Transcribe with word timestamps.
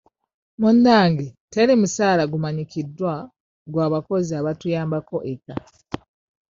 Munnange 0.59 1.27
teri 1.51 1.73
musaala 1.81 2.23
gumanyikiddwa 2.33 3.13
gwa 3.73 3.85
bakozi 3.93 4.31
abatuyambako 4.39 5.17
eka. 5.33 5.55